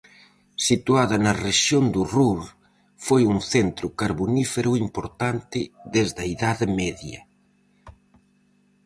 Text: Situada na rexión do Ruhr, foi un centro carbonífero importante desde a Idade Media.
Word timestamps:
Situada 0.67 1.15
na 1.25 1.31
rexión 1.45 1.83
do 1.95 2.01
Ruhr, 2.13 2.41
foi 3.05 3.21
un 3.33 3.39
centro 3.53 3.87
carbonífero 3.99 4.71
importante 4.85 5.59
desde 5.95 6.19
a 6.23 6.29
Idade 6.35 6.65
Media. 6.79 7.19